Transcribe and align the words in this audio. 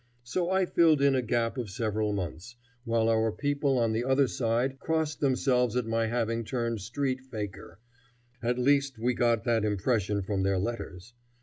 So 0.23 0.49
I 0.49 0.65
filled 0.65 0.99
in 0.99 1.13
a 1.13 1.21
gap 1.21 1.59
of 1.59 1.69
several 1.69 2.11
months, 2.11 2.55
while 2.85 3.07
our 3.07 3.31
people 3.31 3.77
on 3.77 3.93
the 3.93 4.03
other 4.03 4.27
side 4.27 4.79
crossed 4.79 5.19
themselves 5.19 5.75
at 5.75 5.85
my 5.85 6.07
having 6.07 6.43
turned 6.43 6.81
street 6.81 7.21
fakir. 7.21 7.77
At 8.41 8.57
least 8.57 8.97
we 8.97 9.13
got 9.13 9.43
that 9.43 9.63
impression 9.63 10.23
from 10.23 10.41
their 10.41 10.57
letters. 10.57 11.13